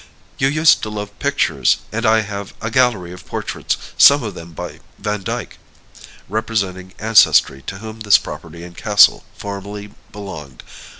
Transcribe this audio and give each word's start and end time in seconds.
You 0.39 0.47
used 0.47 0.81
to 0.81 0.89
love 0.89 1.19
pictures, 1.19 1.77
and 1.91 2.07
I 2.07 2.21
have 2.21 2.55
a 2.59 2.71
gallery 2.71 3.13
of 3.13 3.27
portraits, 3.27 3.77
some 3.99 4.23
of 4.23 4.33
them 4.33 4.51
by 4.53 4.79
Vandyke, 4.97 5.59
representing 6.27 6.95
ancestry 6.97 7.61
to 7.67 7.77
whom 7.77 7.99
this 7.99 8.17
property 8.17 8.63
and 8.63 8.75
castle 8.75 9.23
formerly 9.35 9.91
belonged. 10.11 10.63